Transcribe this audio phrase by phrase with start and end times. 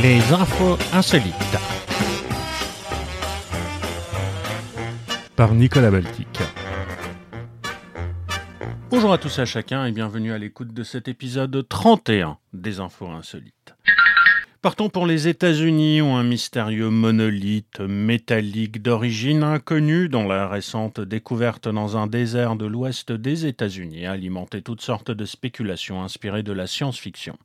[0.00, 1.34] Les infos insolites.
[5.34, 6.38] Par Nicolas Baltic.
[8.90, 12.78] Bonjour à tous et à chacun et bienvenue à l'écoute de cet épisode 31 des
[12.78, 13.57] infos insolites.
[14.60, 21.68] Partons pour les États-Unis où un mystérieux monolithe métallique d'origine inconnue, dont la récente découverte
[21.68, 26.50] dans un désert de l'ouest des États-Unis a alimenté toutes sortes de spéculations inspirées de
[26.50, 27.38] la science-fiction.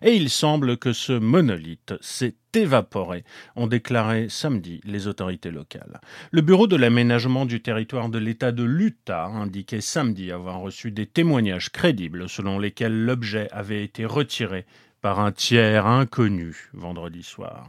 [0.00, 3.24] Et il semble que ce monolithe s'est évaporé,
[3.56, 6.00] ont déclaré samedi les autorités locales.
[6.30, 11.06] Le bureau de l'aménagement du territoire de l'État de l'Utah indiquait samedi avoir reçu des
[11.06, 14.64] témoignages crédibles selon lesquels l'objet avait été retiré
[15.04, 17.68] par un tiers inconnu vendredi soir.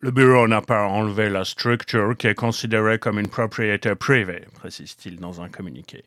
[0.00, 5.20] Le bureau n'a pas enlevé la structure qui est considérée comme une propriété privée, précise-t-il
[5.20, 6.02] dans un communiqué.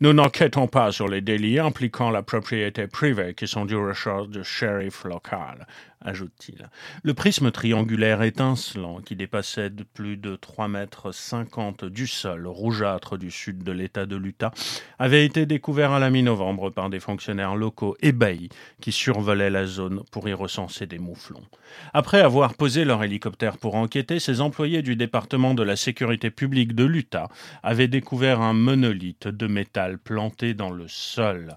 [0.00, 4.44] Nous n'enquêtons pas sur les délits impliquant la propriété privée qui sont du ressort du
[4.44, 5.66] shérif local,
[6.04, 6.68] ajoute-t-il.
[7.02, 13.18] Le prisme triangulaire étincelant, qui dépassait de plus de 3 mètres 50 du sol rougeâtre
[13.18, 14.52] du sud de l'État de l'Utah,
[14.98, 20.02] avait été découvert à la mi-novembre par des fonctionnaires locaux ébahis qui survolaient la zone
[20.10, 21.44] pour y recenser des mouflons.
[21.92, 26.74] Après avoir posé leur hélicoptère pour enquêter, ces employés du département de la sécurité publique
[26.74, 27.28] de l'Utah
[27.62, 31.56] avaient découvert un monolithe de métal planté dans le sol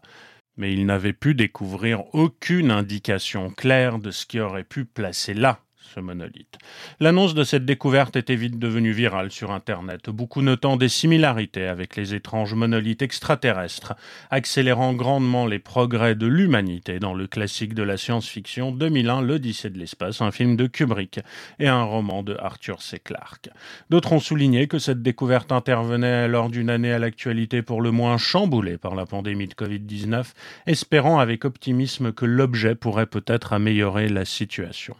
[0.58, 5.60] mais il n'avait pu découvrir aucune indication claire de ce qui aurait pu placer là
[5.94, 6.58] ce monolithe.
[7.00, 11.96] L'annonce de cette découverte était vite devenue virale sur Internet, beaucoup notant des similarités avec
[11.96, 13.96] les étranges monolithes extraterrestres,
[14.30, 19.78] accélérant grandement les progrès de l'humanité dans le classique de la science-fiction 2001 L'Odyssée de
[19.78, 21.20] l'espace, un film de Kubrick
[21.60, 23.00] et un roman de Arthur C.
[23.00, 23.50] Clarke.
[23.90, 28.18] D'autres ont souligné que cette découverte intervenait lors d'une année à l'actualité pour le moins
[28.18, 30.26] chamboulée par la pandémie de Covid-19,
[30.66, 34.96] espérant avec optimisme que l'objet pourrait peut-être améliorer la situation.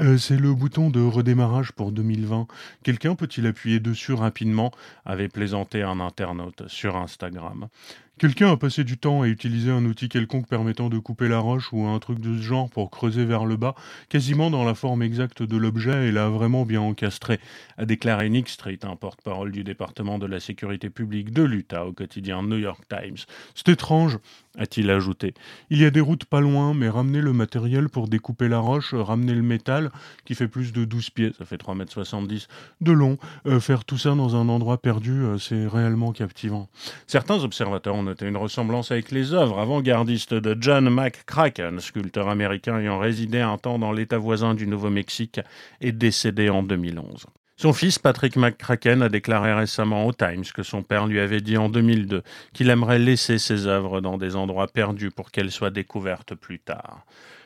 [0.00, 2.48] Euh, c'est le bouton de redémarrage pour 2020.
[2.82, 4.72] Quelqu'un peut-il appuyer dessus rapidement?
[5.04, 7.68] Avait plaisanté un internaute sur Instagram.
[8.16, 11.72] Quelqu'un a passé du temps à utiliser un outil quelconque permettant de couper la roche
[11.72, 13.74] ou un truc de ce genre pour creuser vers le bas,
[14.08, 17.40] quasiment dans la forme exacte de l'objet et l'a vraiment bien encastré,
[17.76, 21.92] a déclaré Nick Street, un porte-parole du département de la sécurité publique de l'Utah au
[21.92, 23.16] quotidien New York Times.
[23.56, 24.20] C'est étrange,
[24.56, 25.34] a-t-il ajouté.
[25.70, 28.94] Il y a des routes pas loin, mais ramener le matériel pour découper la roche,
[28.94, 29.90] ramener le métal,
[30.24, 32.46] qui fait plus de 12 pieds, ça fait 3 mètres 70
[32.80, 36.68] de long, euh, faire tout ça dans un endroit perdu, euh, c'est réellement captivant.
[37.08, 42.98] Certains observateurs noté une ressemblance avec les œuvres avant-gardistes de John McCracken, sculpteur américain ayant
[42.98, 45.40] résidé un temps dans l'état voisin du Nouveau-Mexique
[45.80, 47.26] et décédé en 2011.
[47.56, 51.56] Son fils, Patrick McCracken, a déclaré récemment au Times que son père lui avait dit
[51.56, 52.22] en 2002
[52.52, 57.04] qu'il aimerait laisser ses œuvres dans des endroits perdus pour qu'elles soient découvertes plus tard.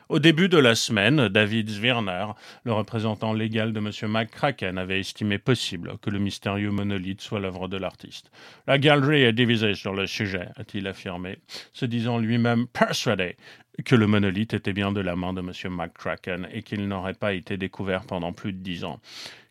[0.08, 2.28] Au début de la semaine, David Zwirner,
[2.64, 3.90] le représentant légal de M.
[4.10, 8.30] McCracken, avait estimé possible que le mystérieux monolithe soit l'œuvre de l'artiste.
[8.66, 11.40] La galerie est divisée sur le sujet, a-t-il affirmé,
[11.74, 13.36] se disant lui-même persuadé
[13.84, 15.52] que le monolithe était bien de la main de M.
[15.76, 19.00] McCracken et qu'il n'aurait pas été découvert pendant plus de dix ans.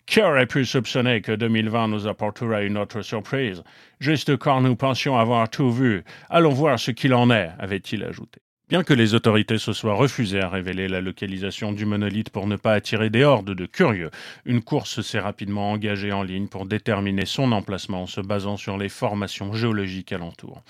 [0.08, 3.62] Qui aurait pu soupçonner que 2020 nous apporterait une autre surprise?
[4.00, 6.04] Juste quand nous pensions avoir tout vu.
[6.32, 8.42] Allons voir ce qu'il en est, avait-il ajouté.
[8.70, 12.58] Bien que les autorités se soient refusées à révéler la localisation du monolithe pour ne
[12.58, 14.12] pas attirer des hordes de curieux,
[14.46, 18.78] une course s'est rapidement engagée en ligne pour déterminer son emplacement en se basant sur
[18.78, 20.64] les formations géologiques alentour.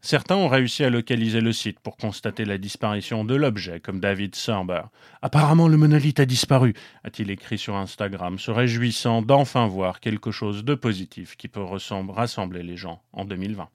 [0.00, 4.36] Certains ont réussi à localiser le site pour constater la disparition de l'objet, comme David
[4.36, 4.82] Serber.
[5.20, 10.62] Apparemment, le monolithe a disparu, a-t-il écrit sur Instagram, se réjouissant d'enfin voir quelque chose
[10.62, 13.68] de positif qui peut rassembler les gens en 2020.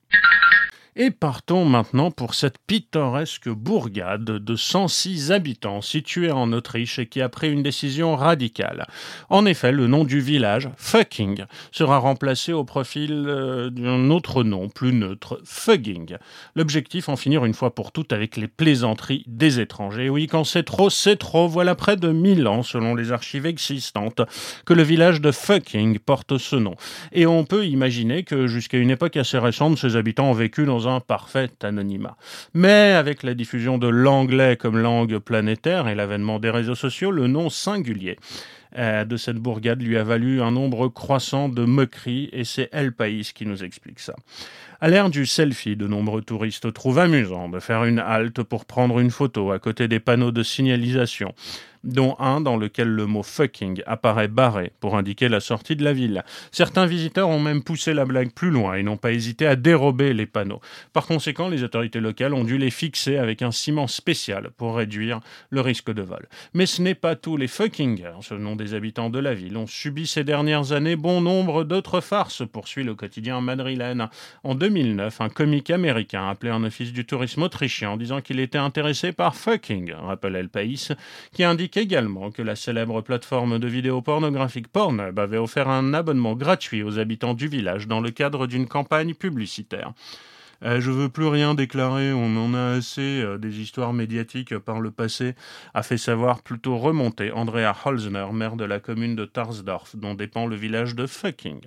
[0.95, 7.21] Et partons maintenant pour cette pittoresque bourgade de 106 habitants située en Autriche et qui
[7.21, 8.87] a pris une décision radicale.
[9.29, 14.67] En effet, le nom du village, Fucking, sera remplacé au profil euh, d'un autre nom
[14.67, 16.17] plus neutre, Fugging.
[16.55, 20.09] L'objectif, en finir une fois pour toutes avec les plaisanteries des étrangers.
[20.09, 21.47] Oui, quand c'est trop, c'est trop.
[21.47, 24.21] Voilà près de 1000 ans, selon les archives existantes,
[24.65, 26.75] que le village de Fucking porte ce nom.
[27.11, 30.99] Et on peut imaginer que jusqu'à une époque assez récente, ses habitants ont vécu un
[30.99, 32.17] parfait anonymat.
[32.53, 37.27] Mais avec la diffusion de l'anglais comme langue planétaire et l'avènement des réseaux sociaux, le
[37.27, 38.17] nom singulier
[38.77, 42.93] euh, de cette bourgade lui a valu un nombre croissant de moqueries et c'est El
[42.93, 44.13] País qui nous explique ça.
[44.79, 48.99] À l'ère du selfie, de nombreux touristes trouvent amusant de faire une halte pour prendre
[48.99, 51.33] une photo à côté des panneaux de signalisation.
[51.83, 55.93] Dont un dans lequel le mot fucking apparaît barré pour indiquer la sortie de la
[55.93, 56.23] ville.
[56.51, 60.13] Certains visiteurs ont même poussé la blague plus loin et n'ont pas hésité à dérober
[60.13, 60.61] les panneaux.
[60.93, 65.19] Par conséquent, les autorités locales ont dû les fixer avec un ciment spécial pour réduire
[65.49, 66.27] le risque de vol.
[66.53, 67.37] Mais ce n'est pas tout.
[67.37, 71.21] Les fuckingers, ce nom des habitants de la ville, ont subi ces dernières années bon
[71.21, 74.09] nombre d'autres farces, poursuit le quotidien madrilène.
[74.43, 78.39] En 2009, un comique américain a appelé un office du tourisme autrichien en disant qu'il
[78.39, 80.87] était intéressé par fucking, rappelait le pays,
[81.33, 86.35] qui indique également que la célèbre plateforme de vidéos pornographiques Pornhub avait offert un abonnement
[86.35, 89.93] gratuit aux habitants du village dans le cadre d'une campagne publicitaire.
[90.63, 94.81] Euh, je veux plus rien déclarer, on en a assez euh, des histoires médiatiques par
[94.81, 95.35] le passé,
[95.73, 100.47] a fait savoir plutôt remonter Andrea Holzner, maire de la commune de Tarsdorf, dont dépend
[100.47, 101.61] le village de Fucking.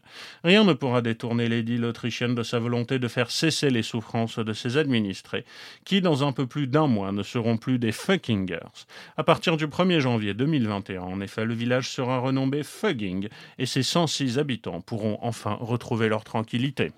[0.45, 4.53] Rien ne pourra détourner l'édile autrichienne de sa volonté de faire cesser les souffrances de
[4.53, 5.47] ses administrés,
[5.85, 8.87] qui, dans un peu plus d'un mois, ne seront plus des Fuckingers.
[9.17, 13.29] À partir du 1er janvier 2021, en effet, le village sera renommé Fugging,
[13.59, 16.93] et ses 106 habitants pourront enfin retrouver leur tranquillité.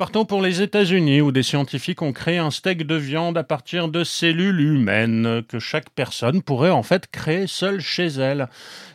[0.00, 3.88] Partons pour les États-Unis où des scientifiques ont créé un steak de viande à partir
[3.88, 8.48] de cellules humaines que chaque personne pourrait en fait créer seule chez elle.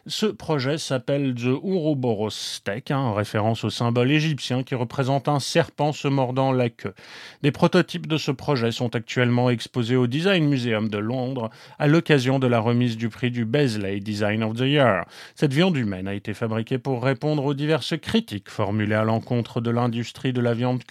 [0.08, 5.40] Ce projet s'appelle The Ouroboros Steak, hein, en référence au symbole égyptien qui représente un
[5.40, 6.96] serpent se mordant la queue.
[7.44, 12.40] Des prototypes de ce projet sont actuellement exposés au Design Museum de Londres à l'occasion
[12.40, 15.06] de la remise du prix du Beasley Design of the Year.
[15.36, 19.70] Cette viande humaine a été fabriquée pour répondre aux diverses critiques formulées à l'encontre de
[19.70, 20.84] l'industrie de la viande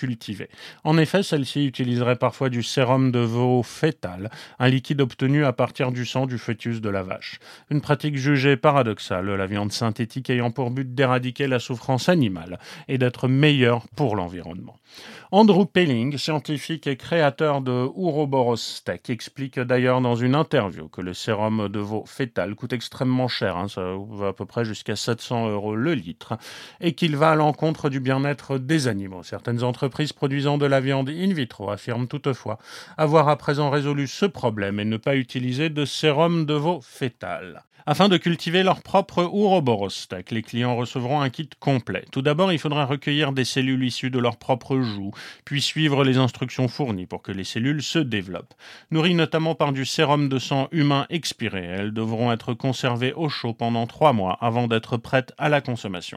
[0.84, 5.92] En effet, celle-ci utiliserait parfois du sérum de veau fœtal, un liquide obtenu à partir
[5.92, 7.38] du sang du fœtus de la vache.
[7.70, 12.58] Une pratique jugée paradoxale la viande synthétique ayant pour but d'éradiquer la souffrance animale
[12.88, 14.76] et d'être meilleure pour l'environnement.
[15.36, 21.12] Andrew Pelling, scientifique et créateur de Ouroboros Steak, explique d'ailleurs dans une interview que le
[21.12, 25.48] sérum de veau fœtal coûte extrêmement cher, hein, ça va à peu près jusqu'à 700
[25.48, 26.34] euros le litre,
[26.80, 29.24] et qu'il va à l'encontre du bien-être des animaux.
[29.24, 32.60] Certaines entreprises produisant de la viande in vitro affirment toutefois
[32.96, 37.64] avoir à présent résolu ce problème et ne pas utiliser de sérum de veau fœtal.
[37.86, 42.06] Afin de cultiver leur propre Ouroboros steak, les clients recevront un kit complet.
[42.10, 45.10] Tout d'abord, il faudra recueillir des cellules issues de leur propre joue,
[45.44, 48.54] puis suivre les instructions fournies pour que les cellules se développent.
[48.90, 53.52] Nourries notamment par du sérum de sang humain expiré, elles devront être conservées au chaud
[53.52, 56.16] pendant trois mois avant d'être prêtes à la consommation.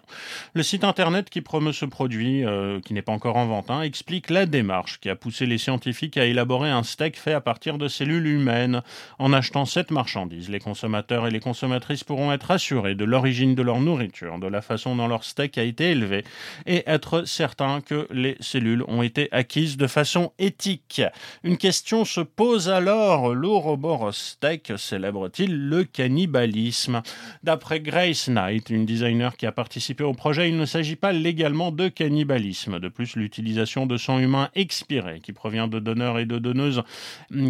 [0.54, 3.82] Le site internet qui promeut ce produit, euh, qui n'est pas encore en vente, hein,
[3.82, 7.78] explique la démarche qui a poussé les scientifiques à élaborer un steak fait à partir
[7.78, 8.84] de cellules humaines.
[9.20, 13.56] En achetant cette marchandise, les consommateurs et les consommateurs consommatrices pourront être assurées de l'origine
[13.56, 16.24] de leur nourriture, de la façon dont leur steak a été élevé
[16.68, 21.02] et être certains que les cellules ont été acquises de façon éthique.
[21.44, 27.02] Une question se pose alors, l'Ouroboros steak célèbre-t-il le cannibalisme?
[27.42, 31.72] D'après Grace Knight, une designer qui a participé au projet, il ne s'agit pas légalement
[31.72, 32.80] de cannibalisme.
[32.80, 36.84] De plus, l'utilisation de sang humain expiré qui provient de donneurs et de donneuses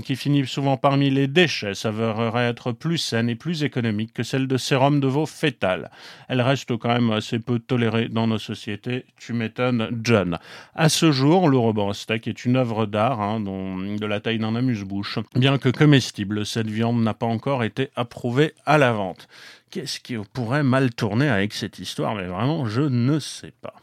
[0.06, 4.48] qui finissent souvent parmi les déchets s'avérerait être plus saine et plus économique que celle
[4.48, 5.90] de sérum de veau fœtal.
[6.28, 10.38] Elle reste quand même assez peu tolérée dans nos sociétés, tu m'étonnes, John.
[10.76, 11.58] À ce jour, le
[11.94, 15.20] steak est une œuvre d'art hein, de la taille d'un amuse-bouche.
[15.36, 19.28] Bien que comestible, cette viande n'a pas encore été approuvée à la vente.
[19.70, 22.16] Qu'est-ce qui pourrait mal tourner avec cette histoire?
[22.16, 23.74] Mais vraiment, je ne sais pas.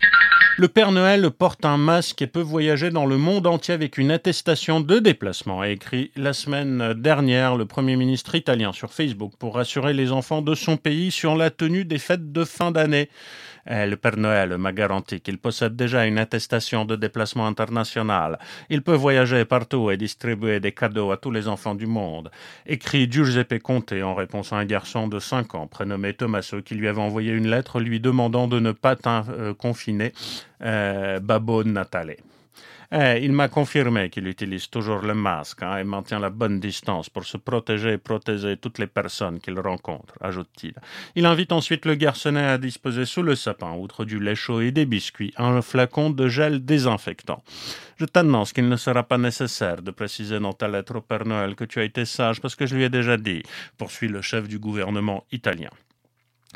[0.57, 4.13] Le Père Noël porte un masque et peut voyager dans le monde entier avec une
[4.13, 9.57] attestation de déplacement, a écrit la semaine dernière le Premier ministre italien sur Facebook pour
[9.57, 13.11] rassurer les enfants de son pays sur la tenue des fêtes de fin d'année.
[13.67, 18.39] Eh, le Père Noël m'a garanti qu'il possède déjà une attestation de déplacement international.
[18.69, 22.31] Il peut voyager partout et distribuer des cadeaux à tous les enfants du monde.
[22.67, 26.89] Écrit Giuseppe Conte en réponse à un garçon de 5 ans prénommé Tommaso qui lui
[26.89, 28.97] avait envoyé une lettre lui demandant de ne pas
[29.29, 30.13] euh, confiner
[30.63, 32.17] euh, Babbo Natale.
[32.93, 37.09] Eh, il m'a confirmé qu'il utilise toujours le masque hein, et maintient la bonne distance
[37.09, 40.75] pour se protéger et protéger toutes les personnes qu'il rencontre, ajoute-t-il.
[41.15, 44.71] Il invite ensuite le garçonnet à disposer sous le sapin, outre du lait chaud et
[44.71, 47.43] des biscuits, un flacon de gel désinfectant.
[47.97, 51.55] Je t'annonce qu'il ne sera pas nécessaire de préciser dans ta lettre au Père Noël
[51.55, 53.43] que tu as été sage parce que je lui ai déjà dit,
[53.79, 55.71] poursuit le chef du gouvernement italien.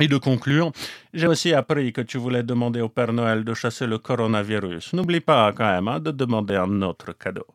[0.01, 0.73] Et de conclure
[1.15, 4.93] J'ai aussi appris que tu voulais demander au Père Noël de chasser le coronavirus.
[4.93, 7.47] N'oublie pas quand même hein, de demander un autre cadeau.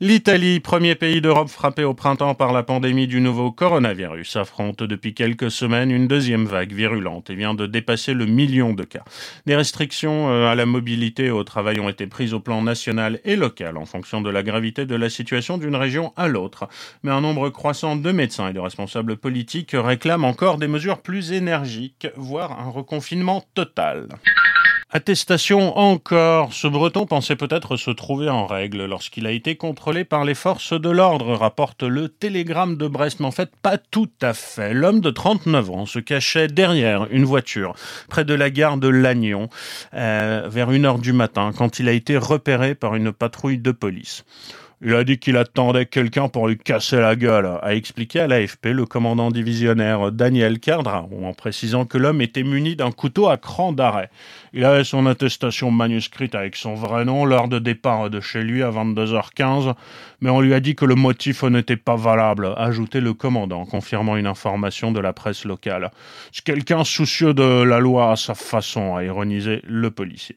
[0.00, 5.12] L'Italie, premier pays d'Europe frappé au printemps par la pandémie du nouveau coronavirus, affronte depuis
[5.14, 9.04] quelques semaines une deuxième vague virulente et vient de dépasser le million de cas.
[9.46, 13.20] Des restrictions euh, à la mobilité et au travail ont été prises au plan national
[13.24, 16.68] et local en fonction de la gravité de la situation d'une région à l'autre.
[17.02, 21.32] Mais un nombre croissant de médecins et de responsables politiques réclament encore des mesures plus
[21.32, 24.08] énergiques, voire un reconfinement total.
[24.94, 26.52] Attestation encore.
[26.52, 30.78] Ce breton pensait peut-être se trouver en règle lorsqu'il a été contrôlé par les forces
[30.78, 33.18] de l'ordre, rapporte le télégramme de Brest.
[33.18, 34.74] Mais en fait, pas tout à fait.
[34.74, 37.74] L'homme de 39 ans se cachait derrière une voiture
[38.10, 39.48] près de la gare de Lannion
[39.94, 43.72] euh, vers une heure du matin quand il a été repéré par une patrouille de
[43.72, 44.26] police.
[44.84, 48.66] Il a dit qu'il attendait quelqu'un pour lui casser la gueule, a expliqué à l'AFP
[48.72, 53.70] le commandant divisionnaire Daniel Cardra, en précisant que l'homme était muni d'un couteau à cran
[53.70, 54.10] d'arrêt.
[54.52, 58.64] Il avait son attestation manuscrite avec son vrai nom lors de départ de chez lui
[58.64, 59.72] à 22h15,
[60.20, 63.64] mais on lui a dit que le motif n'était pas valable, a ajouté le commandant,
[63.64, 65.92] confirmant une information de la presse locale.
[66.32, 70.34] C'est quelqu'un soucieux de la loi à sa façon, a ironisé le policier.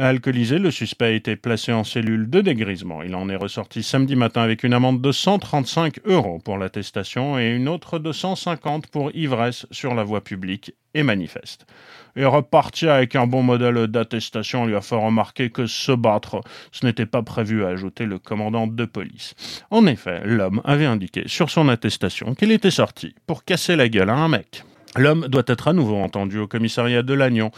[0.00, 3.02] Alcoolisé, le suspect a été placé en cellule de dégrisement.
[3.02, 7.48] Il en est ressorti samedi matin avec une amende de 135 euros pour l'attestation et
[7.48, 11.66] une autre de 150 pour ivresse sur la voie publique et manifeste.
[12.14, 16.86] Et repartir avec un bon modèle d'attestation lui a fait remarquer que se battre, ce
[16.86, 19.34] n'était pas prévu, a ajouté le commandant de police.
[19.72, 24.10] En effet, l'homme avait indiqué sur son attestation qu'il était sorti pour casser la gueule
[24.10, 24.62] à un mec.
[24.96, 27.50] L'homme doit être à nouveau entendu au commissariat de Lannion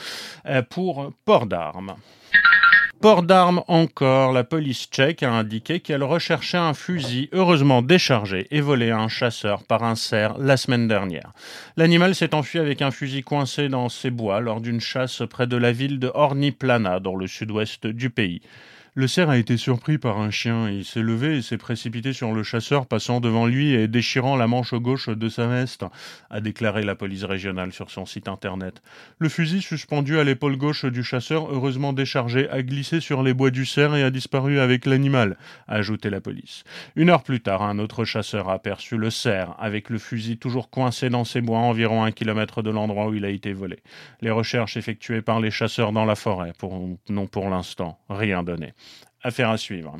[0.47, 1.97] euh, pour port d'armes.
[3.01, 8.61] Port d'armes encore, la police tchèque a indiqué qu'elle recherchait un fusil heureusement déchargé et
[8.61, 11.33] volé à un chasseur par un cerf la semaine dernière.
[11.79, 15.57] L'animal s'est enfui avec un fusil coincé dans ses bois lors d'une chasse près de
[15.57, 18.43] la ville de Orniplana dans le sud-ouest du pays.
[19.01, 20.69] Le cerf a été surpris par un chien.
[20.69, 24.47] Il s'est levé et s'est précipité sur le chasseur, passant devant lui et déchirant la
[24.47, 25.87] manche gauche de sa veste,
[26.29, 28.83] a déclaré la police régionale sur son site internet.
[29.19, 33.51] Le fusil suspendu à l'épaule gauche du chasseur, heureusement déchargé, a glissé sur les bois
[33.51, 36.65] du cerf et a disparu avec l'animal, a ajouté la police.
[36.95, 40.69] Une heure plus tard, un autre chasseur a aperçu le cerf avec le fusil toujours
[40.69, 43.79] coincé dans ses bois environ un kilomètre de l'endroit où il a été volé.
[44.21, 46.53] Les recherches effectuées par les chasseurs dans la forêt
[47.09, 48.75] n'ont pour l'instant rien donné.
[49.23, 49.97] Affaire à suivre.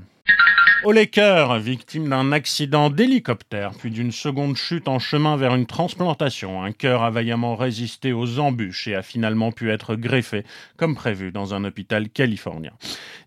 [0.89, 6.73] Laker, victime d'un accident d'hélicoptère, puis d'une seconde chute en chemin vers une transplantation, un
[6.73, 10.43] cœur a vaillamment résisté aux embûches et a finalement pu être greffé,
[10.77, 12.73] comme prévu, dans un hôpital californien.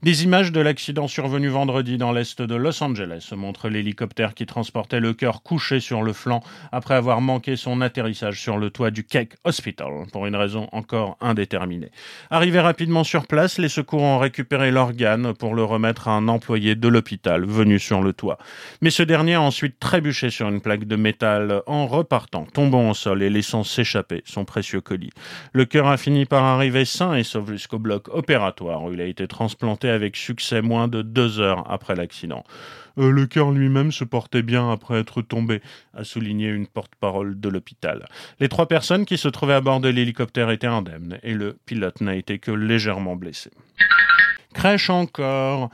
[0.01, 4.99] Des images de l'accident survenu vendredi dans l'est de Los Angeles montrent l'hélicoptère qui transportait
[4.99, 9.05] le cœur couché sur le flanc après avoir manqué son atterrissage sur le toit du
[9.05, 11.91] Keck Hospital, pour une raison encore indéterminée.
[12.29, 16.75] Arrivés rapidement sur place, les secours ont récupéré l'organe pour le remettre à un employé
[16.75, 18.37] de l'hôpital venu sur le toit.
[18.81, 22.93] Mais ce dernier a ensuite trébuché sur une plaque de métal en repartant, tombant au
[22.93, 25.11] sol et laissant s'échapper son précieux colis.
[25.53, 29.05] Le cœur a fini par arriver sain et sauf jusqu'au bloc opératoire où il a
[29.05, 32.43] été transplanté avec succès moins de deux heures après l'accident.
[32.97, 35.61] Euh, le cœur lui-même se portait bien après être tombé,
[35.93, 38.05] a souligné une porte-parole de l'hôpital.
[38.39, 42.01] Les trois personnes qui se trouvaient à bord de l'hélicoptère étaient indemnes et le pilote
[42.01, 43.49] n'a été que légèrement blessé.
[44.53, 45.69] Crèche encore.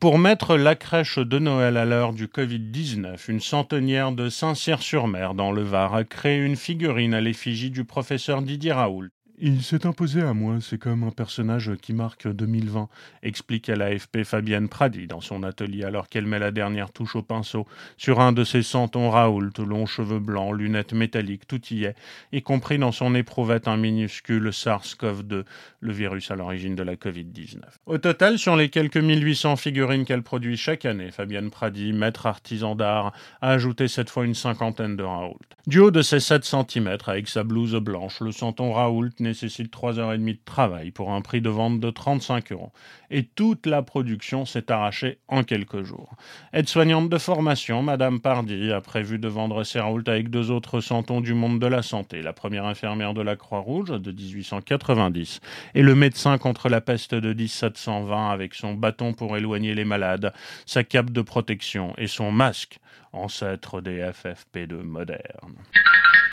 [0.00, 5.52] Pour mettre la crèche de Noël à l'heure du Covid-19, une centenière de Saint-Cyr-sur-Mer dans
[5.52, 9.08] le Var a créé une figurine à l'effigie du professeur Didier Raoult.
[9.46, 12.88] Il s'est imposé à moi, c'est comme un personnage qui marque 2020,
[13.22, 17.20] explique à l'AFP Fabienne Pradi dans son atelier alors qu'elle met la dernière touche au
[17.20, 17.66] pinceau.
[17.98, 21.94] Sur un de ses santons Raoult, longs cheveux blancs, lunettes métalliques, tout y est,
[22.32, 25.44] y compris dans son éprouvette un minuscule SARS-CoV-2,
[25.80, 27.58] le virus à l'origine de la Covid-19.
[27.84, 32.76] Au total, sur les quelques 1800 figurines qu'elle produit chaque année, Fabienne Pradi, maître artisan
[32.76, 35.36] d'art, a ajouté cette fois une cinquantaine de Raoult.
[35.66, 39.98] Du haut de ses 7 cm, avec sa blouse blanche, le santon Raoult nécessite 3
[39.98, 42.72] heures et demie de travail pour un prix de vente de 35 euros.
[43.10, 46.14] Et toute la production s'est arrachée en quelques jours.
[46.52, 51.20] Aide-soignante de formation, Madame Pardy a prévu de vendre ses Raoult avec deux autres santons
[51.20, 52.22] du monde de la santé.
[52.22, 55.40] La première infirmière de la Croix-Rouge de 1890
[55.74, 60.32] et le médecin contre la peste de 1720 avec son bâton pour éloigner les malades,
[60.64, 62.78] sa cape de protection et son masque,
[63.12, 65.56] ancêtre des FFP2 modernes.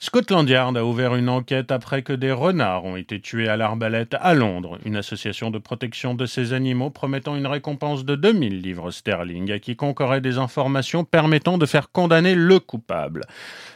[0.03, 4.15] Scotland Yard a ouvert une enquête après que des renards ont été tués à l'arbalète
[4.19, 4.79] à Londres.
[4.83, 9.59] Une association de protection de ces animaux promettant une récompense de 2000 livres sterling à
[9.59, 13.25] quiconque aurait des informations permettant de faire condamner le coupable.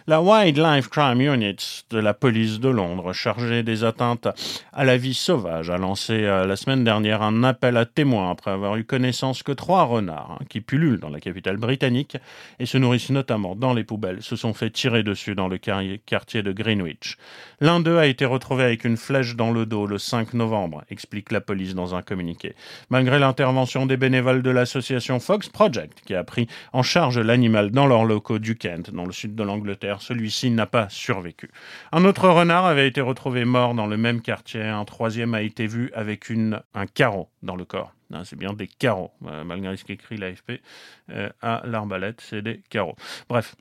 [0.07, 4.27] La Wildlife Crime Unit de la police de Londres, chargée des atteintes
[4.73, 8.49] à la vie sauvage, a lancé euh, la semaine dernière un appel à témoins après
[8.49, 12.17] avoir eu connaissance que trois renards, hein, qui pullulent dans la capitale britannique
[12.57, 16.01] et se nourrissent notamment dans les poubelles, se sont fait tirer dessus dans le quartier
[16.15, 17.17] de Greenwich.
[17.59, 21.31] L'un d'eux a été retrouvé avec une flèche dans le dos le 5 novembre, explique
[21.31, 22.55] la police dans un communiqué.
[22.89, 27.85] Malgré l'intervention des bénévoles de l'association Fox Project, qui a pris en charge l'animal dans
[27.85, 31.49] leurs locaux du Kent, dans le sud de l'Angleterre, celui-ci n'a pas survécu.
[31.91, 34.63] Un autre renard avait été retrouvé mort dans le même quartier.
[34.63, 37.93] Un troisième a été vu avec une, un carreau dans le corps.
[38.23, 40.61] C'est bien des carreaux, euh, malgré ce qu'écrit l'AFP.
[41.09, 42.95] Euh, à l'arbalète, c'est des carreaux.
[43.27, 43.55] Bref,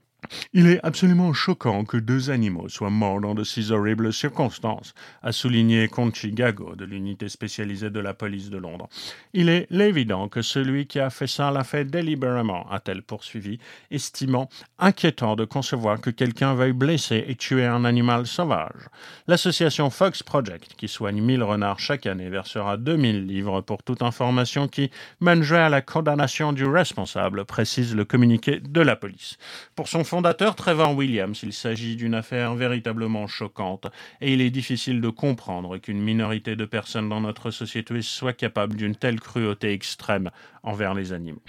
[0.53, 5.33] il est absolument choquant que deux animaux soient morts dans de si horribles circonstances, a
[5.33, 8.89] souligné Conchi Gago de l'unité spécialisée de la police de Londres.
[9.33, 13.59] Il est évident que celui qui a fait ça l'a fait délibérément, a-t-elle poursuivi,
[13.91, 18.89] estimant inquiétant de concevoir que quelqu'un veuille blesser et tuer un animal sauvage.
[19.27, 24.69] L'association Fox Project, qui soigne 1000 renards chaque année, versera 2000 livres pour toute information
[24.69, 24.91] qui
[25.21, 29.37] mènerait à la condamnation du responsable, précise le communiqué de la police.
[29.75, 33.89] Pour son fondateur Trevor Williams, il s'agit d'une affaire véritablement choquante
[34.21, 38.77] et il est difficile de comprendre qu'une minorité de personnes dans notre société soit capable
[38.77, 40.31] d'une telle cruauté extrême
[40.63, 41.43] envers les animaux.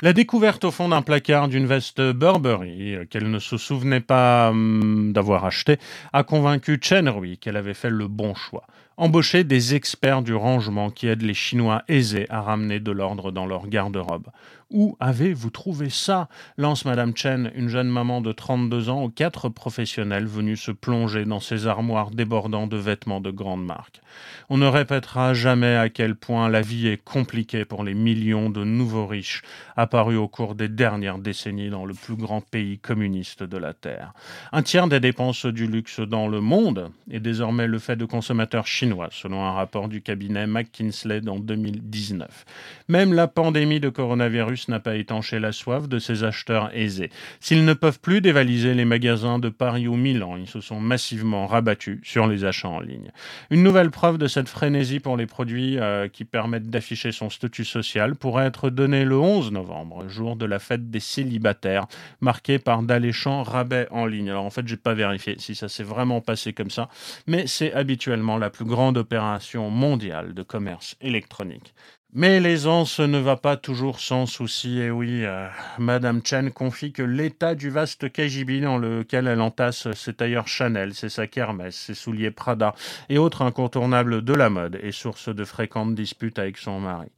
[0.00, 4.48] La découverte au fond d'un placard d'une veste Burberry, euh, qu'elle ne se souvenait pas
[4.48, 5.76] hum, d'avoir achetée,
[6.14, 8.64] a convaincu Chen qu'elle avait fait le bon choix.
[9.00, 13.46] Embaucher des experts du rangement qui aident les Chinois aisés à ramener de l'ordre dans
[13.46, 14.26] leur garde-robe.
[14.70, 16.28] Où avez-vous trouvé ça?
[16.58, 21.24] lance Madame Chen, une jeune maman de 32 ans, aux quatre professionnels venus se plonger
[21.24, 24.02] dans ses armoires débordant de vêtements de grande marque.
[24.50, 28.62] On ne répétera jamais à quel point la vie est compliquée pour les millions de
[28.62, 29.40] nouveaux riches
[29.76, 34.12] apparus au cours des dernières décennies dans le plus grand pays communiste de la Terre.
[34.52, 38.66] Un tiers des dépenses du luxe dans le monde est désormais le fait de consommateurs
[38.66, 42.44] chinois, selon un rapport du cabinet McKinsey en 2019.
[42.88, 47.10] Même la pandémie de coronavirus n'a pas étanché la soif de ces acheteurs aisés.
[47.40, 51.46] S'ils ne peuvent plus dévaliser les magasins de Paris ou Milan, ils se sont massivement
[51.46, 53.10] rabattus sur les achats en ligne.
[53.50, 57.64] Une nouvelle preuve de cette frénésie pour les produits euh, qui permettent d'afficher son statut
[57.64, 61.86] social pourrait être donnée le 11 novembre, jour de la fête des célibataires,
[62.20, 64.30] marquée par d'alléchants rabais en ligne.
[64.30, 66.88] Alors en fait, j'ai pas vérifié si ça s'est vraiment passé comme ça,
[67.26, 71.74] mais c'est habituellement la plus grande opération mondiale de commerce électronique.
[72.14, 75.46] Mais l'aisance ne va pas toujours sans souci, et oui, euh,
[75.78, 80.94] Madame Chen confie que l'état du vaste KGB dans lequel elle entasse ses tailleurs Chanel,
[80.94, 82.74] ses sacs Hermès, ses souliers Prada
[83.10, 87.10] et autres incontournables de la mode est source de fréquentes disputes avec son mari.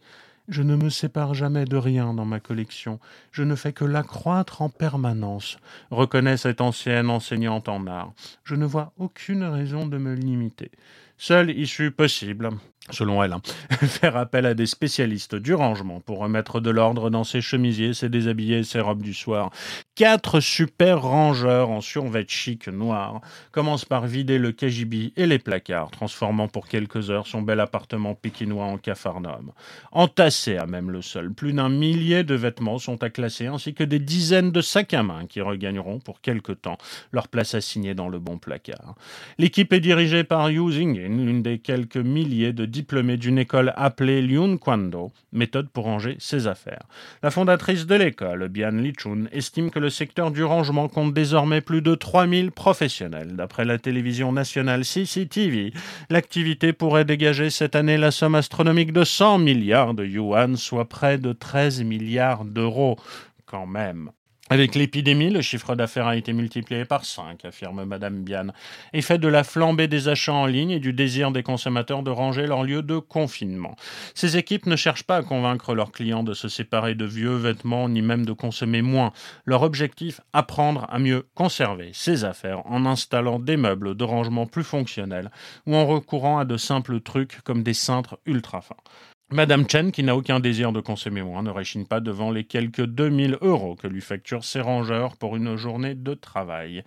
[0.48, 2.98] Je ne me sépare jamais de rien dans ma collection,
[3.30, 5.58] je ne fais que l'accroître en permanence,
[5.92, 8.12] reconnaît cette ancienne enseignante en art.
[8.42, 10.72] Je ne vois aucune raison de me limiter.
[11.22, 12.48] Seule issue possible,
[12.88, 13.42] selon elle, hein.
[13.70, 18.08] faire appel à des spécialistes du rangement pour remettre de l'ordre dans ses chemisiers, ses
[18.08, 19.50] déshabillés ses robes du soir.
[19.94, 23.20] Quatre super rangeurs en survêt chic noir
[23.52, 28.14] commencent par vider le KGB et les placards, transformant pour quelques heures son bel appartement
[28.14, 29.52] pékinois en capharnaüm.
[29.92, 33.84] Entassés à même le sol, plus d'un millier de vêtements sont à classer, ainsi que
[33.84, 36.78] des dizaines de sacs à main qui regagneront pour quelque temps
[37.12, 38.94] leur place assignée dans le bon placard.
[39.36, 44.22] L'équipe est dirigée par Yu Zingin, l'une des quelques milliers de diplômée d'une école appelée
[44.22, 46.84] Liun Kwando, méthode pour ranger ses affaires.
[47.22, 51.82] La fondatrice de l'école, Bian Lichun, estime que le secteur du rangement compte désormais plus
[51.82, 53.36] de 3000 professionnels.
[53.36, 55.72] D'après la télévision nationale CCTV,
[56.08, 61.18] l'activité pourrait dégager cette année la somme astronomique de 100 milliards de yuan, soit près
[61.18, 62.96] de 13 milliards d'euros
[63.46, 64.10] quand même.
[64.52, 68.48] Avec l'épidémie, le chiffre d'affaires a été multiplié par 5, affirme Madame Bian,
[68.92, 72.48] effet de la flambée des achats en ligne et du désir des consommateurs de ranger
[72.48, 73.76] leur lieu de confinement.
[74.16, 77.88] Ces équipes ne cherchent pas à convaincre leurs clients de se séparer de vieux vêtements
[77.88, 79.12] ni même de consommer moins.
[79.44, 84.64] Leur objectif, apprendre à mieux conserver ses affaires en installant des meubles de rangement plus
[84.64, 85.30] fonctionnels
[85.64, 88.74] ou en recourant à de simples trucs comme des cintres ultra fins.
[89.32, 92.84] Madame Chen, qui n'a aucun désir de consommer moins, ne réchigne pas devant les quelques
[92.84, 96.82] 2000 euros que lui facturent ses rangeurs pour une journée de travail.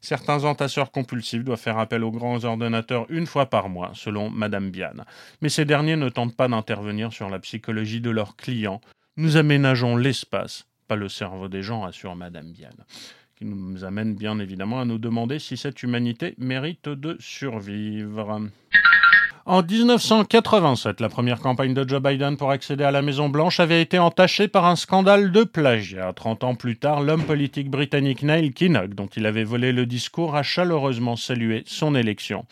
[0.00, 4.70] Certains entasseurs compulsifs doivent faire appel aux grands ordinateurs une fois par mois, selon Madame
[4.70, 5.04] Bian.
[5.40, 8.80] Mais ces derniers ne tentent pas d'intervenir sur la psychologie de leurs clients.
[9.16, 12.74] Nous aménageons l'espace, pas le cerveau des gens, assure Madame Bian
[13.36, 18.48] qui nous amène bien évidemment à nous demander si cette humanité mérite de survivre.
[19.46, 23.98] En 1987, la première campagne de Joe Biden pour accéder à la Maison-Blanche avait été
[23.98, 26.14] entachée par un scandale de plagiat.
[26.14, 30.34] 30 ans plus tard, l'homme politique britannique Neil Kinnock, dont il avait volé le discours,
[30.34, 32.46] a chaleureusement salué son élection.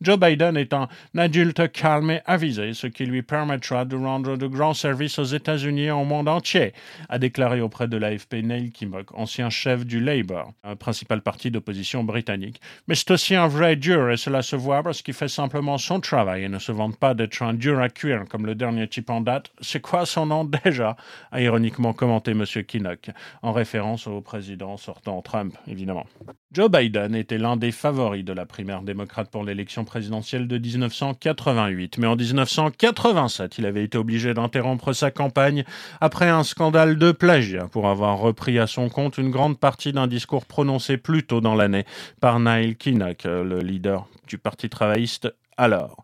[0.00, 4.46] Joe Biden est un adulte calme et avisé, ce qui lui permettra de rendre de
[4.46, 6.72] grands services aux États-Unis et au monde entier,
[7.08, 12.04] a déclaré auprès de l'AFP Neil Kinnock, ancien chef du Labour, un principal parti d'opposition
[12.04, 12.60] britannique.
[12.86, 15.98] Mais c'est aussi un vrai dur, et cela se voit parce qu'il fait simplement son
[15.98, 19.10] travail et ne se vante pas d'être un dur à cuire comme le dernier type
[19.10, 19.50] en date.
[19.60, 20.96] C'est quoi son nom déjà?
[21.32, 22.44] A ironiquement commenté M.
[22.44, 23.10] Kinnock,
[23.42, 26.06] en référence au président sortant Trump, évidemment.
[26.50, 31.98] Joe Biden était l'un des favoris de la primaire démocrate pour l'élection présidentielle de 1988.
[31.98, 35.64] Mais en 1987, il avait été obligé d'interrompre sa campagne
[36.00, 40.06] après un scandale de plagiat pour avoir repris à son compte une grande partie d'un
[40.06, 41.84] discours prononcé plus tôt dans l'année
[42.18, 46.02] par Neil Kinnock, le leader du Parti travailliste alors.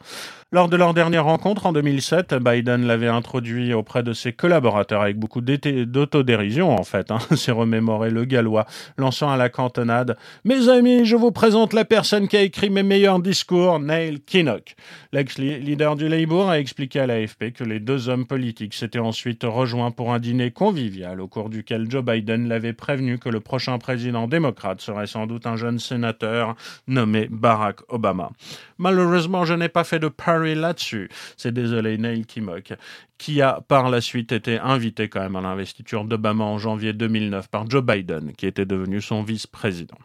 [0.54, 5.18] Lors de leur dernière rencontre en 2007, Biden l'avait introduit auprès de ses collaborateurs avec
[5.18, 8.64] beaucoup d'autodérision en fait, hein, s'est remémoré le gallois,
[8.96, 12.84] lançant à la cantonade «Mes amis, je vous présente la personne qui a écrit mes
[12.84, 14.76] meilleurs discours, Neil Kinnock».
[15.12, 19.90] L'ex-leader du Labour a expliqué à l'AFP que les deux hommes politiques s'étaient ensuite rejoints
[19.90, 24.28] pour un dîner convivial au cours duquel Joe Biden l'avait prévenu que le prochain président
[24.28, 26.54] démocrate serait sans doute un jeune sénateur
[26.86, 28.30] nommé Barack Obama.
[28.78, 30.06] Malheureusement, je n'ai pas fait de
[30.44, 31.08] parry là-dessus.
[31.36, 32.74] C'est désolé Neil Kimok,
[33.18, 37.48] qui a par la suite été invité quand même à l'investiture d'Obama en janvier 2009
[37.48, 39.98] par Joe Biden, qui était devenu son vice-président.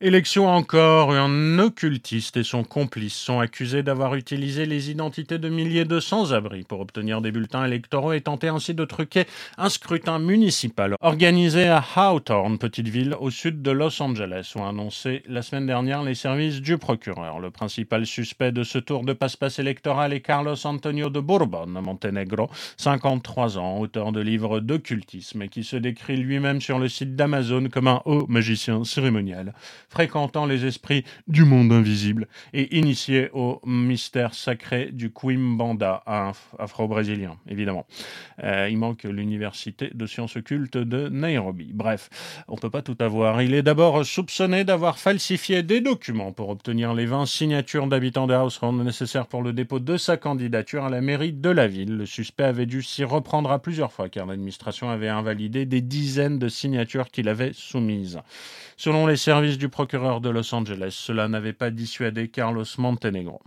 [0.00, 5.84] Élection encore, un occultiste et son complice sont accusés d'avoir utilisé les identités de milliers
[5.84, 9.24] de sans-abri pour obtenir des bulletins électoraux et tenter ainsi de truquer
[9.56, 15.22] un scrutin municipal organisé à Hawthorne, petite ville au sud de Los Angeles, ont annoncé
[15.28, 17.38] la semaine dernière les services du procureur.
[17.38, 22.50] Le principal suspect de ce tour de passe-passe électoral est Carlos Antonio de Bourbon, Monténégro,
[22.78, 27.68] 53 ans, auteur de livres d'occultisme et qui se décrit lui-même sur le site d'Amazon
[27.72, 29.54] comme un haut magicien cérémonial
[29.88, 36.02] fréquentant les esprits du monde invisible et initié au mystère sacré du Quimbanda
[36.58, 37.86] afro-brésilien, évidemment.
[38.42, 41.70] Euh, il manque l'université de sciences occultes de Nairobi.
[41.72, 42.10] Bref,
[42.48, 43.42] on ne peut pas tout avoir.
[43.42, 48.34] Il est d'abord soupçonné d'avoir falsifié des documents pour obtenir les 20 signatures d'habitants de
[48.34, 51.96] Household nécessaires pour le dépôt de sa candidature à la mairie de la ville.
[51.96, 56.38] Le suspect avait dû s'y reprendre à plusieurs fois car l'administration avait invalidé des dizaines
[56.38, 58.20] de signatures qu'il avait soumises.
[58.76, 63.42] Selon les services du procureur de Los Angeles, cela n'avait pas dissuadé Carlos Montenegro.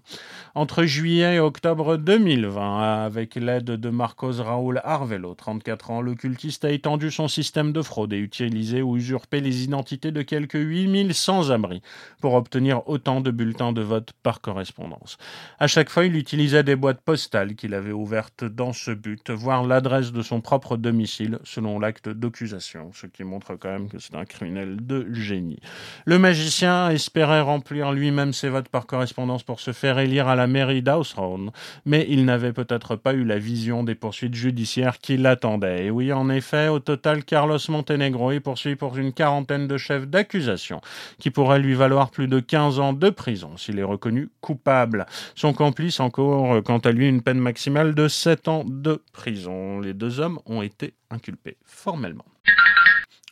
[0.56, 6.72] Entre juillet et octobre 2020, avec l'aide de Marcos Raúl Arvelo, 34 ans, l'occultiste a
[6.72, 11.82] étendu son système de fraude et utilisé ou usurpé les identités de quelques 8000 sans-abri
[12.20, 15.18] pour obtenir autant de bulletins de vote par correspondance.
[15.60, 19.66] À chaque fois, il utilisait des boîtes postales qu'il avait ouvertes dans ce but, voire
[19.66, 24.16] l'adresse de son propre domicile, selon l'acte d'accusation, ce qui montre quand même que c'est
[24.16, 25.62] un criminel de génie.
[26.04, 30.48] Le magicien espérait remplir lui-même ses votes par correspondance pour se faire élire à la
[30.48, 31.52] mairie d'Ausron,
[31.86, 35.86] mais il n'avait peut-être pas eu la vision des poursuites judiciaires qui l'attendaient.
[35.86, 40.08] Et oui, en effet, au total, Carlos Montenegro est poursuivi pour une quarantaine de chefs
[40.08, 40.82] d'accusation,
[41.20, 45.06] qui pourraient lui valoir plus de 15 ans de prison s'il est reconnu coupable.
[45.36, 49.80] Son complice encore, quant à lui, une peine maximale de 7 ans de prison.
[49.80, 52.26] Les deux hommes ont été inculpés formellement.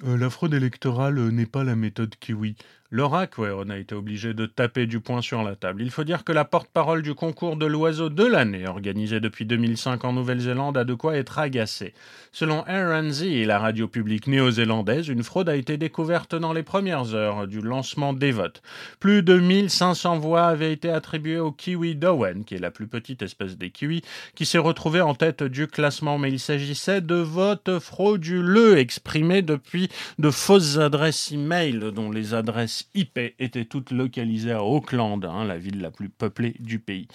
[0.03, 2.55] Euh, la fraude électorale euh, n'est pas la méthode Kiwi.
[2.95, 5.81] L'oracle, ouais, on a été obligé de taper du poing sur la table.
[5.81, 10.05] Il faut dire que la porte-parole du concours de l'oiseau de l'année, organisé depuis 2005
[10.05, 11.93] en Nouvelle-Zélande, a de quoi être agacée.
[12.31, 17.47] Selon RNZ, la radio publique néo-zélandaise, une fraude a été découverte dans les premières heures
[17.47, 18.61] du lancement des votes.
[19.01, 23.21] Plus de 1500 voix avaient été attribuées au kiwi Dowen, qui est la plus petite
[23.21, 24.03] espèce des kiwis,
[24.35, 29.89] qui s'est retrouvé en tête du classement, mais il s'agissait de votes frauduleux exprimés depuis
[30.17, 35.57] de fausses adresses e-mail, dont les adresses IP étaient toutes localisées à Auckland, hein, la
[35.57, 37.07] ville la plus peuplée du pays.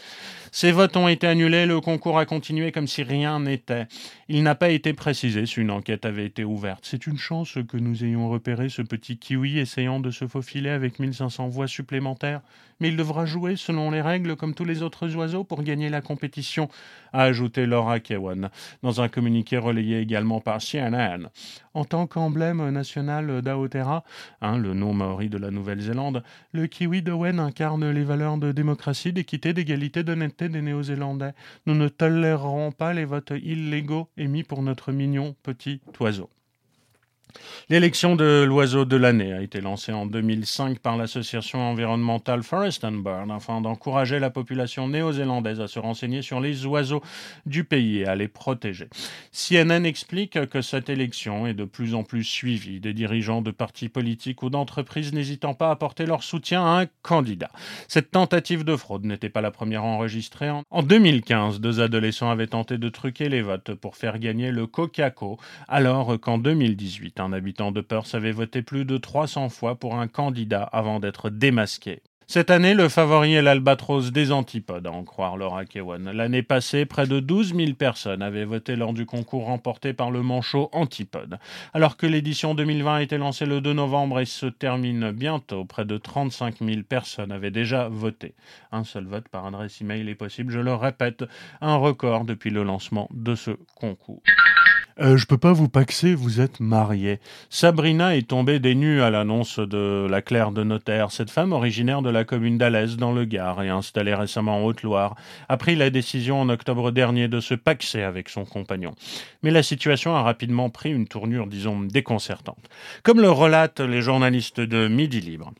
[0.52, 3.86] Ces votes ont été annulés, le concours a continué comme si rien n'était.
[4.28, 6.84] Il n'a pas été précisé si une enquête avait été ouverte.
[6.86, 10.98] C'est une chance que nous ayons repéré ce petit kiwi essayant de se faufiler avec
[10.98, 12.40] 1500 voix supplémentaires,
[12.80, 16.00] mais il devra jouer selon les règles comme tous les autres oiseaux pour gagner la
[16.00, 16.68] compétition,
[17.12, 18.50] a ajouté Laura Kewan,
[18.82, 21.28] dans un communiqué relayé également par CNN.
[21.74, 24.04] En tant qu'emblème national d'Aotearoa,
[24.40, 29.12] hein, le nom maori de la Nouvelle-Zélande, le kiwi d'Owen incarne les valeurs de démocratie,
[29.12, 31.32] d'équité, d'égalité, d'honnêteté des Néo-Zélandais.
[31.66, 36.30] Nous ne tolérerons pas les votes illégaux émis pour notre mignon petit oiseau.
[37.68, 43.02] L'élection de l'oiseau de l'année a été lancée en 2005 par l'association environnementale Forest and
[43.04, 47.02] Bird afin d'encourager la population néo-zélandaise à se renseigner sur les oiseaux
[47.46, 48.88] du pays et à les protéger.
[49.32, 53.88] CNN explique que cette élection est de plus en plus suivie, des dirigeants de partis
[53.88, 57.50] politiques ou d'entreprises n'hésitant pas à apporter leur soutien à un candidat.
[57.88, 60.50] Cette tentative de fraude n'était pas la première enregistrée.
[60.70, 65.36] En 2015, deux adolescents avaient tenté de truquer les votes pour faire gagner le Coca-Cola,
[65.68, 70.08] alors qu'en 2018, un habitant de Perth avait voté plus de 300 fois pour un
[70.08, 72.02] candidat avant d'être démasqué.
[72.32, 76.12] Cette année, le favori est l'albatros des antipodes, à en croire Laura Kewan.
[76.12, 80.22] L'année passée, près de 12 000 personnes avaient voté lors du concours remporté par le
[80.22, 81.40] manchot Antipode.
[81.74, 85.84] Alors que l'édition 2020 a été lancée le 2 novembre et se termine bientôt, près
[85.84, 88.34] de 35 000 personnes avaient déjà voté.
[88.70, 91.24] Un seul vote par adresse email est possible, je le répète,
[91.60, 94.22] un record depuis le lancement de ce concours.
[94.98, 97.20] Euh, je peux pas vous paxer, vous êtes marié.
[97.48, 101.12] Sabrina est tombée des nues à l'annonce de la clerc de notaire.
[101.12, 105.14] Cette femme, originaire de la commune d'Alès, dans le Gard, et installée récemment en Haute-Loire,
[105.48, 108.94] a pris la décision en octobre dernier de se paxer avec son compagnon.
[109.42, 112.68] Mais la situation a rapidement pris une tournure, disons, déconcertante.
[113.02, 115.52] Comme le relatent les journalistes de Midi Libre.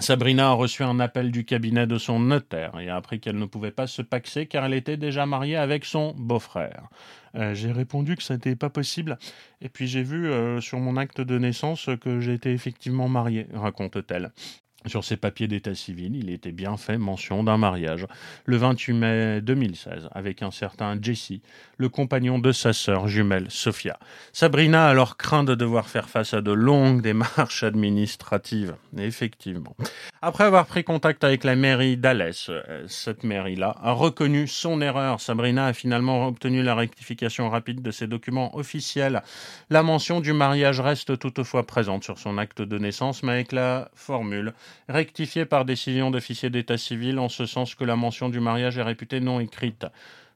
[0.00, 3.44] Sabrina a reçu un appel du cabinet de son notaire et a appris qu'elle ne
[3.44, 6.88] pouvait pas se paxer car elle était déjà mariée avec son beau-frère.
[7.34, 9.18] Euh, j'ai répondu que ça n'était pas possible
[9.60, 14.32] et puis j'ai vu euh, sur mon acte de naissance que j'étais effectivement mariée, raconte-t-elle.
[14.86, 18.06] Sur ses papiers d'état civil, il était bien fait mention d'un mariage
[18.46, 21.40] le 28 mai 2016 avec un certain Jesse,
[21.76, 23.98] le compagnon de sa sœur jumelle Sophia.
[24.32, 28.74] Sabrina alors craint de devoir faire face à de longues démarches administratives.
[28.96, 29.76] Effectivement.
[30.22, 35.20] Après avoir pris contact avec la mairie d'Alès, euh, cette mairie-là a reconnu son erreur.
[35.20, 39.22] Sabrina a finalement obtenu la rectification rapide de ses documents officiels.
[39.68, 43.90] La mention du mariage reste toutefois présente sur son acte de naissance, mais avec la
[43.94, 44.54] formule
[44.88, 48.82] rectifié par décision d'officier d'état civil en ce sens que la mention du mariage est
[48.82, 49.86] réputée non écrite.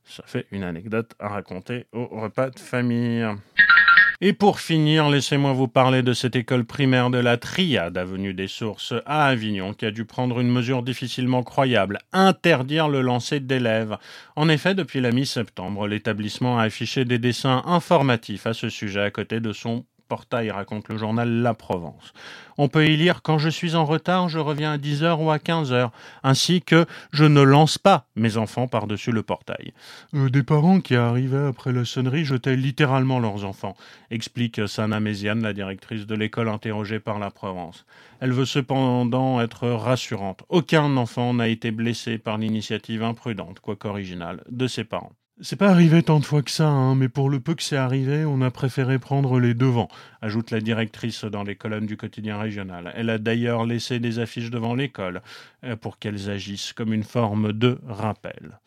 [0.05, 3.27] Ça fait une anecdote à raconter au repas de famille.
[4.21, 8.47] Et pour finir, laissez-moi vous parler de cette école primaire de la Triade, avenue des
[8.47, 13.99] Sources, à Avignon, qui a dû prendre une mesure difficilement croyable, interdire le lancer d'élèves.
[14.37, 19.11] En effet, depuis la mi-septembre, l'établissement a affiché des dessins informatifs à ce sujet à
[19.11, 22.13] côté de son portail, raconte le journal La Provence.
[22.57, 25.39] On peut y lire Quand je suis en retard, je reviens à 10h ou à
[25.39, 25.91] 15h,
[26.23, 29.73] ainsi que Je ne lance pas mes enfants par-dessus le portail.
[30.15, 33.77] Euh, des parents qui arrivaient après la sonnerie jetaient littéralement leurs enfants,
[34.11, 37.85] explique Sana Méziane, la directrice de l'école interrogée par La Provence.
[38.21, 40.45] Elle veut cependant être rassurante.
[40.49, 45.13] Aucun enfant n'a été blessé par l'initiative imprudente, quoique originale, de ses parents.
[45.41, 47.77] C'est pas arrivé tant de fois que ça, hein, mais pour le peu que c'est
[47.77, 49.89] arrivé, on a préféré prendre les devants,
[50.23, 52.93] ajoute la directrice dans les colonnes du quotidien régional.
[52.95, 55.23] Elle a d'ailleurs laissé des affiches devant l'école
[55.65, 58.61] euh, pour qu'elles agissent comme une forme de rappel.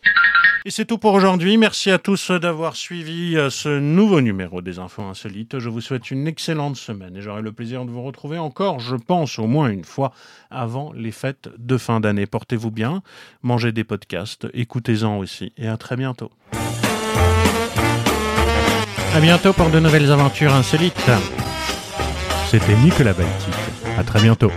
[0.66, 1.56] Et c'est tout pour aujourd'hui.
[1.56, 5.60] Merci à tous d'avoir suivi euh, ce nouveau numéro des Infos Insolites.
[5.60, 8.98] Je vous souhaite une excellente semaine et j'aurai le plaisir de vous retrouver encore, je
[8.98, 10.12] pense, au moins une fois
[10.52, 12.26] avant les fêtes de fin d'année.
[12.26, 13.02] Portez-vous bien,
[13.42, 16.32] mangez des podcasts, écoutez-en aussi et à très bientôt.
[19.18, 21.10] À bientôt pour de nouvelles aventures insolites.
[22.52, 23.52] C'était Nicolas Baltic.
[23.98, 24.52] À très bientôt.